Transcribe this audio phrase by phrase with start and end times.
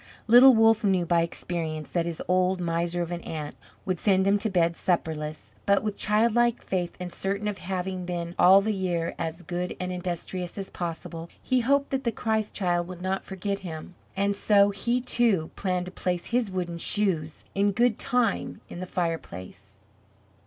[0.25, 3.55] Little Wolff knew by experience that his old miser of an aunt
[3.85, 8.33] would send him to bed supperless, but, with childlike faith and certain of having been,
[8.39, 12.87] all the year, as good and industrious as possible, he hoped that the Christ Child
[12.87, 17.71] would not forget him, and so he, too, planned to place his wooden shoes in
[17.71, 19.77] good time in the fireplace.